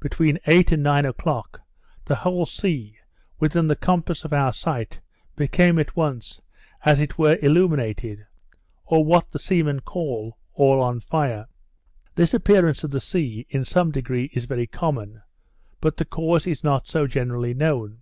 Between 0.00 0.40
eight 0.48 0.72
and 0.72 0.82
nine 0.82 1.06
o'clock, 1.06 1.60
the 2.04 2.16
whole 2.16 2.44
sea, 2.44 2.98
within 3.38 3.68
the 3.68 3.76
compass 3.76 4.24
of 4.24 4.32
our 4.32 4.52
sight, 4.52 4.98
became 5.36 5.78
at 5.78 5.94
once, 5.94 6.40
as 6.84 7.00
it 7.00 7.18
were 7.18 7.38
illuminated; 7.40 8.26
or, 8.84 9.04
what 9.04 9.30
the 9.30 9.38
seamen 9.38 9.78
call, 9.78 10.36
all 10.54 10.80
on 10.80 10.98
fire. 10.98 11.46
This 12.16 12.34
appearance 12.34 12.82
of 12.82 12.90
the 12.90 12.98
sea, 12.98 13.46
in 13.48 13.64
some 13.64 13.92
degree, 13.92 14.28
is 14.32 14.44
very 14.46 14.66
common; 14.66 15.22
but 15.80 15.98
the 15.98 16.04
cause 16.04 16.48
is 16.48 16.64
not 16.64 16.88
so 16.88 17.06
generally 17.06 17.54
known. 17.54 18.00